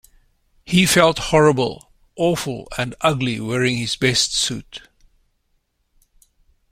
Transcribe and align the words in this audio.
He 0.65 0.87
felt 0.87 1.19
horrible, 1.29 1.91
awful, 2.15 2.67
and 2.75 2.95
ugly 3.01 3.39
wearing 3.39 3.77
his 3.77 3.95
best 3.95 4.33
suit. 4.33 4.81